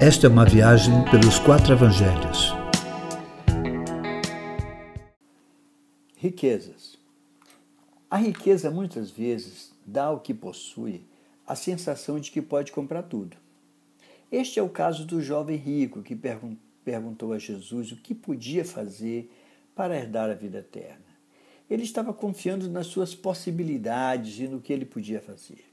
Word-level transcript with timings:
Esta 0.00 0.28
é 0.28 0.30
uma 0.30 0.44
viagem 0.44 0.94
pelos 1.10 1.40
quatro 1.40 1.72
evangelhos. 1.72 2.52
Riquezas. 6.14 6.96
A 8.08 8.16
riqueza 8.16 8.70
muitas 8.70 9.10
vezes 9.10 9.72
dá 9.84 10.04
ao 10.04 10.20
que 10.20 10.32
possui 10.32 11.02
a 11.44 11.56
sensação 11.56 12.20
de 12.20 12.30
que 12.30 12.40
pode 12.40 12.70
comprar 12.70 13.02
tudo. 13.02 13.36
Este 14.30 14.60
é 14.60 14.62
o 14.62 14.68
caso 14.68 15.04
do 15.04 15.20
jovem 15.20 15.56
rico 15.56 16.00
que 16.00 16.16
perguntou 16.84 17.32
a 17.32 17.38
Jesus 17.40 17.90
o 17.90 17.96
que 17.96 18.14
podia 18.14 18.64
fazer 18.64 19.28
para 19.74 19.96
herdar 19.96 20.30
a 20.30 20.34
vida 20.34 20.58
eterna. 20.58 21.08
Ele 21.68 21.82
estava 21.82 22.12
confiando 22.12 22.70
nas 22.70 22.86
suas 22.86 23.16
possibilidades 23.16 24.38
e 24.38 24.46
no 24.46 24.60
que 24.60 24.72
ele 24.72 24.84
podia 24.84 25.20
fazer. 25.20 25.64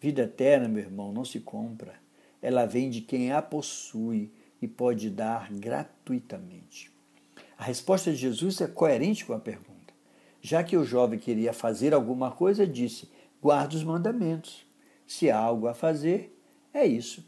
Vida 0.00 0.22
eterna, 0.22 0.66
meu 0.66 0.82
irmão, 0.82 1.12
não 1.12 1.24
se 1.24 1.38
compra. 1.38 1.94
Ela 2.42 2.66
vem 2.66 2.90
de 2.90 3.00
quem 3.00 3.32
a 3.32 3.42
possui 3.42 4.30
e 4.60 4.68
pode 4.68 5.10
dar 5.10 5.52
gratuitamente. 5.52 6.90
A 7.56 7.64
resposta 7.64 8.10
de 8.10 8.16
Jesus 8.16 8.60
é 8.60 8.66
coerente 8.66 9.24
com 9.24 9.32
a 9.32 9.38
pergunta. 9.38 9.92
Já 10.40 10.64
que 10.64 10.76
o 10.76 10.84
jovem 10.84 11.18
queria 11.18 11.52
fazer 11.52 11.92
alguma 11.92 12.30
coisa, 12.30 12.66
disse: 12.66 13.08
guarda 13.42 13.76
os 13.76 13.84
mandamentos. 13.84 14.66
Se 15.06 15.30
há 15.30 15.38
algo 15.38 15.66
a 15.66 15.74
fazer, 15.74 16.34
é 16.72 16.86
isso. 16.86 17.24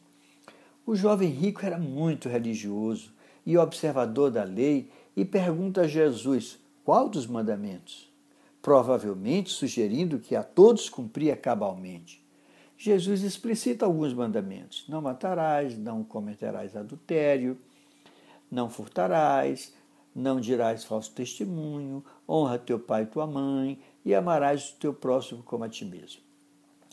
O 0.86 0.94
jovem 0.96 1.28
rico 1.28 1.64
era 1.64 1.78
muito 1.78 2.28
religioso 2.28 3.12
e 3.44 3.56
observador 3.56 4.30
da 4.30 4.44
lei 4.44 4.90
e 5.16 5.24
pergunta 5.24 5.82
a 5.82 5.86
Jesus: 5.88 6.58
qual 6.84 7.08
dos 7.08 7.26
mandamentos? 7.26 8.10
Provavelmente 8.60 9.50
sugerindo 9.50 10.18
que 10.18 10.34
a 10.34 10.42
todos 10.42 10.88
cumpria 10.88 11.36
cabalmente. 11.36 12.24
Jesus 12.82 13.22
explicita 13.22 13.86
alguns 13.86 14.12
mandamentos: 14.12 14.84
não 14.88 15.00
matarás, 15.00 15.78
não 15.78 16.02
cometerás 16.02 16.74
adultério, 16.74 17.56
não 18.50 18.68
furtarás, 18.68 19.72
não 20.12 20.40
dirás 20.40 20.82
falso 20.82 21.12
testemunho, 21.12 22.04
honra 22.28 22.58
teu 22.58 22.80
pai 22.80 23.04
e 23.04 23.06
tua 23.06 23.24
mãe 23.24 23.80
e 24.04 24.12
amarás 24.12 24.70
o 24.70 24.76
teu 24.80 24.92
próximo 24.92 25.44
como 25.44 25.62
a 25.62 25.68
ti 25.68 25.84
mesmo. 25.84 26.22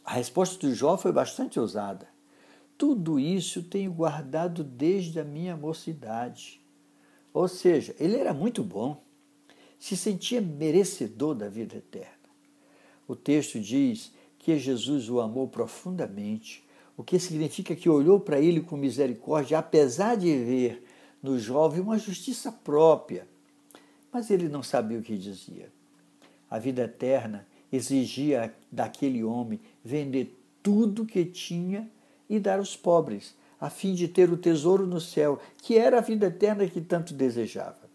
A 0.05 0.13
resposta 0.13 0.67
do 0.67 0.75
Jó 0.75 0.95
foi 0.95 1.11
bastante 1.11 1.59
ousada. 1.59 2.07
Tudo 2.77 3.19
isso 3.19 3.63
tenho 3.63 3.91
guardado 3.91 4.63
desde 4.63 5.19
a 5.19 5.23
minha 5.23 5.57
mocidade. 5.57 6.61
Ou 7.33 7.47
seja, 7.47 7.95
ele 7.99 8.15
era 8.15 8.31
muito 8.31 8.63
bom, 8.63 9.01
se 9.79 9.97
sentia 9.97 10.39
merecedor 10.39 11.33
da 11.33 11.49
vida 11.49 11.77
eterna. 11.77 12.13
O 13.07 13.15
texto 13.15 13.59
diz 13.59 14.13
que 14.39 14.57
Jesus 14.57 15.09
o 15.09 15.19
amou 15.19 15.47
profundamente, 15.47 16.63
o 16.97 17.03
que 17.03 17.19
significa 17.19 17.75
que 17.75 17.89
olhou 17.89 18.19
para 18.19 18.39
ele 18.39 18.61
com 18.61 18.75
misericórdia, 18.75 19.59
apesar 19.59 20.15
de 20.15 20.35
ver 20.35 20.83
no 21.21 21.37
jovem 21.37 21.81
uma 21.81 21.99
justiça 21.99 22.51
própria. 22.51 23.27
Mas 24.11 24.31
ele 24.31 24.49
não 24.49 24.63
sabia 24.63 24.97
o 24.97 25.03
que 25.03 25.17
dizia. 25.17 25.69
A 26.49 26.57
vida 26.57 26.83
eterna 26.83 27.45
exigia 27.71 28.53
daquele 28.71 29.23
homem 29.23 29.59
vender 29.83 30.35
tudo 30.63 31.05
que 31.05 31.23
tinha 31.25 31.89
e 32.29 32.39
dar 32.39 32.59
aos 32.59 32.75
pobres, 32.75 33.35
a 33.59 33.69
fim 33.69 33.93
de 33.93 34.07
ter 34.07 34.31
o 34.31 34.37
tesouro 34.37 34.87
no 34.87 34.99
céu, 34.99 35.39
que 35.61 35.77
era 35.77 35.97
a 35.97 36.01
vida 36.01 36.27
eterna 36.27 36.67
que 36.67 36.81
tanto 36.81 37.13
desejava. 37.13 37.89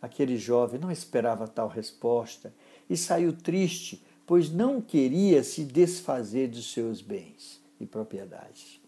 Aquele 0.00 0.36
jovem 0.36 0.78
não 0.78 0.90
esperava 0.90 1.48
tal 1.48 1.68
resposta 1.68 2.52
e 2.88 2.96
saiu 2.96 3.32
triste, 3.32 4.02
pois 4.26 4.50
não 4.50 4.80
queria 4.80 5.42
se 5.44 5.64
desfazer 5.64 6.48
dos 6.48 6.72
seus 6.72 7.00
bens 7.00 7.60
e 7.78 7.86
propriedades. 7.86 8.80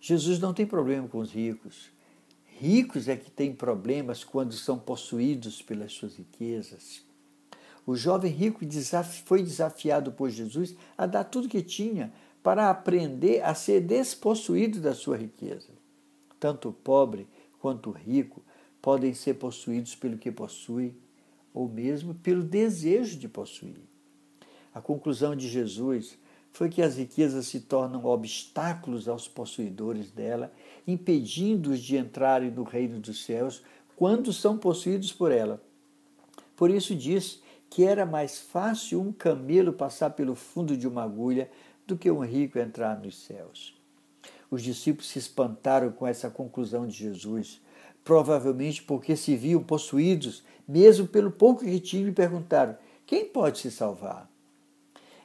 Jesus 0.00 0.38
não 0.38 0.54
tem 0.54 0.66
problema 0.66 1.06
com 1.06 1.18
os 1.18 1.30
ricos. 1.30 1.92
Ricos 2.58 3.08
é 3.08 3.16
que 3.16 3.30
têm 3.30 3.54
problemas 3.54 4.24
quando 4.24 4.54
são 4.54 4.78
possuídos 4.78 5.60
pelas 5.60 5.92
suas 5.92 6.16
riquezas. 6.16 7.04
O 7.86 7.94
jovem 7.94 8.32
rico 8.32 8.60
foi 9.24 9.42
desafiado 9.42 10.12
por 10.12 10.30
Jesus 10.30 10.74
a 10.96 11.06
dar 11.06 11.24
tudo 11.24 11.48
que 11.48 11.62
tinha 11.62 12.12
para 12.42 12.70
aprender 12.70 13.42
a 13.42 13.54
ser 13.54 13.80
despossuído 13.80 14.80
da 14.80 14.94
sua 14.94 15.16
riqueza. 15.16 15.68
Tanto 16.40 16.70
o 16.70 16.72
pobre 16.72 17.26
quanto 17.60 17.90
o 17.90 17.92
rico 17.92 18.42
podem 18.80 19.14
ser 19.14 19.34
possuídos 19.34 19.94
pelo 19.94 20.18
que 20.18 20.32
possui 20.32 20.94
ou 21.54 21.68
mesmo 21.68 22.14
pelo 22.14 22.42
desejo 22.42 23.16
de 23.16 23.28
possuir. 23.28 23.91
A 24.74 24.80
conclusão 24.80 25.36
de 25.36 25.48
Jesus 25.48 26.18
foi 26.52 26.68
que 26.68 26.82
as 26.82 26.96
riquezas 26.96 27.46
se 27.46 27.60
tornam 27.60 28.04
obstáculos 28.04 29.08
aos 29.08 29.26
possuidores 29.26 30.10
dela, 30.10 30.52
impedindo-os 30.86 31.80
de 31.80 31.96
entrarem 31.96 32.50
no 32.50 32.62
reino 32.62 33.00
dos 33.00 33.24
céus 33.24 33.62
quando 33.96 34.32
são 34.32 34.58
possuídos 34.58 35.12
por 35.12 35.32
ela. 35.32 35.62
Por 36.56 36.70
isso 36.70 36.94
diz 36.94 37.42
que 37.70 37.84
era 37.84 38.04
mais 38.04 38.38
fácil 38.38 39.00
um 39.00 39.12
camelo 39.12 39.72
passar 39.72 40.10
pelo 40.10 40.34
fundo 40.34 40.76
de 40.76 40.86
uma 40.86 41.02
agulha 41.02 41.50
do 41.86 41.96
que 41.96 42.10
um 42.10 42.24
rico 42.24 42.58
entrar 42.58 43.00
nos 43.00 43.24
céus. 43.24 43.74
Os 44.50 44.62
discípulos 44.62 45.08
se 45.08 45.18
espantaram 45.18 45.90
com 45.90 46.06
essa 46.06 46.28
conclusão 46.28 46.86
de 46.86 46.94
Jesus, 46.94 47.60
provavelmente 48.04 48.82
porque 48.82 49.16
se 49.16 49.34
viam 49.34 49.62
possuídos, 49.62 50.44
mesmo 50.68 51.06
pelo 51.06 51.30
pouco 51.30 51.64
que 51.64 51.80
tinham, 51.80 52.08
e 52.08 52.12
perguntaram: 52.12 52.76
quem 53.06 53.24
pode 53.24 53.58
se 53.58 53.70
salvar? 53.70 54.31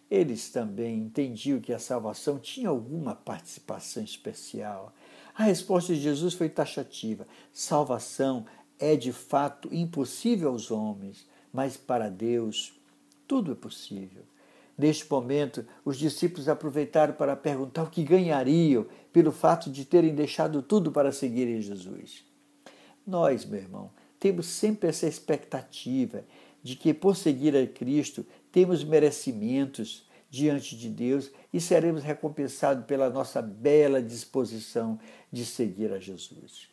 Eles 0.09 0.49
também 0.49 0.99
entendiam 0.99 1.59
que 1.59 1.73
a 1.73 1.79
salvação 1.79 2.39
tinha 2.39 2.69
alguma 2.69 3.13
participação 3.13 4.03
especial. 4.03 4.93
A 5.35 5.43
resposta 5.43 5.93
de 5.93 5.99
Jesus 5.99 6.33
foi 6.33 6.49
taxativa: 6.49 7.27
salvação 7.51 8.45
é 8.79 8.95
de 8.95 9.11
fato 9.11 9.69
impossível 9.71 10.49
aos 10.49 10.71
homens, 10.71 11.27
mas 11.51 11.75
para 11.75 12.09
Deus 12.09 12.73
tudo 13.27 13.51
é 13.51 13.55
possível. 13.55 14.23
Neste 14.77 15.09
momento, 15.09 15.65
os 15.83 15.97
discípulos 15.97 16.47
aproveitaram 16.47 17.13
para 17.15 17.35
perguntar 17.35 17.83
o 17.83 17.89
que 17.89 18.03
ganhariam 18.03 18.85
pelo 19.11 19.31
fato 19.31 19.71
de 19.71 19.83
terem 19.83 20.13
deixado 20.13 20.61
tudo 20.61 20.91
para 20.91 21.11
seguirem 21.11 21.59
Jesus. 21.59 22.23
Nós, 23.05 23.43
meu 23.43 23.59
irmão, 23.59 23.89
temos 24.19 24.45
sempre 24.45 24.89
essa 24.89 25.07
expectativa 25.07 26.23
de 26.61 26.75
que, 26.75 26.93
por 26.93 27.15
seguir 27.15 27.55
a 27.55 27.65
Cristo, 27.65 28.25
temos 28.57 28.83
merecimentos 28.83 30.03
diante 30.31 30.75
de 30.75 30.89
Deus 30.89 31.29
e 31.53 31.61
seremos 31.61 32.01
recompensados 32.03 32.85
pela 32.85 33.07
nossa 33.07 33.39
bela 33.39 34.01
disposição 34.01 34.99
de 35.31 35.45
seguir 35.45 35.93
a 35.93 35.99
Jesus. 35.99 36.67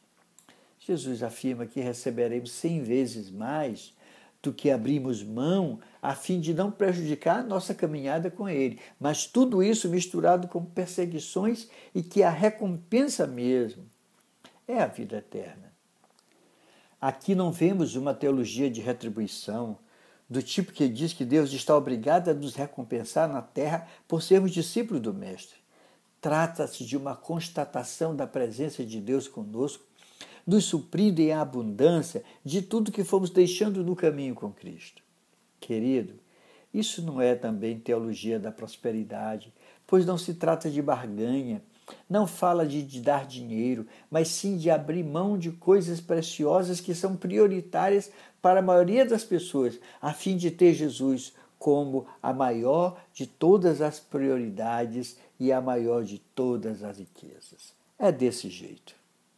Jesus 0.80 1.22
afirma 1.22 1.66
que 1.66 1.82
receberemos 1.82 2.52
cem 2.52 2.82
vezes 2.82 3.30
mais 3.30 3.92
do 4.42 4.50
que 4.50 4.70
abrimos 4.70 5.22
mão 5.22 5.78
a 6.00 6.14
fim 6.14 6.40
de 6.40 6.54
não 6.54 6.70
prejudicar 6.70 7.40
a 7.40 7.46
nossa 7.46 7.74
caminhada 7.74 8.30
com 8.30 8.48
Ele. 8.48 8.80
Mas 8.98 9.26
tudo 9.26 9.62
isso 9.62 9.90
misturado 9.90 10.48
com 10.48 10.64
perseguições 10.64 11.68
e 11.94 12.02
que 12.02 12.22
a 12.22 12.30
recompensa 12.30 13.26
mesmo 13.26 13.84
é 14.66 14.80
a 14.80 14.86
vida 14.86 15.18
eterna. 15.18 15.70
Aqui 16.98 17.34
não 17.34 17.52
vemos 17.52 17.94
uma 17.94 18.14
teologia 18.14 18.70
de 18.70 18.80
retribuição, 18.80 19.76
do 20.28 20.42
tipo 20.42 20.72
que 20.72 20.88
diz 20.88 21.12
que 21.12 21.24
Deus 21.24 21.52
está 21.52 21.76
obrigado 21.76 22.28
a 22.30 22.34
nos 22.34 22.54
recompensar 22.54 23.28
na 23.28 23.42
terra 23.42 23.86
por 24.08 24.22
sermos 24.22 24.50
discípulos 24.50 25.02
do 25.02 25.12
Mestre. 25.12 25.56
Trata-se 26.20 26.84
de 26.84 26.96
uma 26.96 27.14
constatação 27.14 28.16
da 28.16 28.26
presença 28.26 28.84
de 28.84 29.00
Deus 29.00 29.28
conosco 29.28 29.84
nos 30.46 30.64
suprindo 30.64 31.20
em 31.20 31.32
abundância 31.32 32.22
de 32.44 32.60
tudo 32.60 32.92
que 32.92 33.04
fomos 33.04 33.30
deixando 33.30 33.82
no 33.82 33.96
caminho 33.96 34.34
com 34.34 34.52
Cristo. 34.52 35.02
Querido, 35.60 36.14
isso 36.72 37.02
não 37.02 37.20
é 37.20 37.34
também 37.34 37.78
teologia 37.78 38.38
da 38.38 38.52
prosperidade, 38.52 39.52
pois 39.86 40.04
não 40.04 40.18
se 40.18 40.34
trata 40.34 40.70
de 40.70 40.82
barganha, 40.82 41.62
não 42.08 42.26
fala 42.26 42.66
de, 42.66 42.82
de 42.82 43.00
dar 43.00 43.26
dinheiro, 43.26 43.86
mas 44.10 44.28
sim 44.28 44.56
de 44.56 44.70
abrir 44.70 45.04
mão 45.04 45.38
de 45.38 45.50
coisas 45.50 46.00
preciosas 46.00 46.80
que 46.80 46.94
são 46.94 47.16
prioritárias 47.16 48.10
para 48.40 48.60
a 48.60 48.62
maioria 48.62 49.04
das 49.04 49.24
pessoas, 49.24 49.78
a 50.00 50.12
fim 50.12 50.36
de 50.36 50.50
ter 50.50 50.74
Jesus 50.74 51.32
como 51.58 52.06
a 52.22 52.32
maior 52.32 53.00
de 53.12 53.26
todas 53.26 53.80
as 53.80 53.98
prioridades 53.98 55.16
e 55.40 55.50
a 55.50 55.60
maior 55.60 56.04
de 56.04 56.18
todas 56.18 56.82
as 56.82 56.98
riquezas. 56.98 57.74
É 57.98 58.12
desse 58.12 58.48
jeito. 58.48 58.94